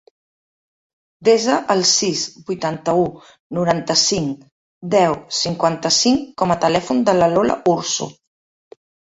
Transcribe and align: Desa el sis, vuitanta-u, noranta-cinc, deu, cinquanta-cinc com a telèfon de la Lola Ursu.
Desa 1.27 1.57
el 1.73 1.83
sis, 1.89 2.23
vuitanta-u, 2.47 3.03
noranta-cinc, 3.57 4.41
deu, 4.97 5.15
cinquanta-cinc 5.41 6.25
com 6.43 6.57
a 6.57 6.59
telèfon 6.65 7.05
de 7.13 7.17
la 7.21 7.31
Lola 7.37 7.61
Ursu. 7.77 8.11